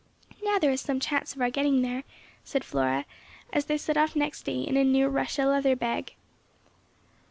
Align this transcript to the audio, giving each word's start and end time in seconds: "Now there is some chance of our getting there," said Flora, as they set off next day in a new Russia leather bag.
"Now 0.41 0.57
there 0.57 0.71
is 0.71 0.81
some 0.81 0.99
chance 0.99 1.35
of 1.35 1.41
our 1.41 1.51
getting 1.51 1.83
there," 1.83 2.05
said 2.43 2.63
Flora, 2.65 3.05
as 3.53 3.65
they 3.65 3.77
set 3.77 3.97
off 3.97 4.15
next 4.15 4.41
day 4.41 4.61
in 4.61 4.75
a 4.75 4.83
new 4.83 5.07
Russia 5.07 5.45
leather 5.45 5.75
bag. 5.75 6.15